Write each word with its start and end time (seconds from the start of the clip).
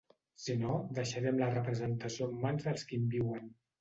Si 0.43 0.53
no, 0.61 0.77
deixarem 0.99 1.37
la 1.41 1.49
representació 1.51 2.31
en 2.31 2.41
mans 2.47 2.67
dels 2.69 2.87
qui 2.93 3.01
en 3.03 3.09
viuen. 3.17 3.53